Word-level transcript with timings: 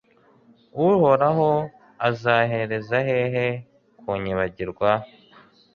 uhoraho, 0.87 1.49
uzahereza 2.09 2.97
hehe 3.07 3.45
kunyibagirwa 3.99 4.89